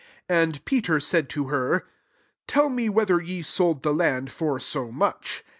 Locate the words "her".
1.49-1.85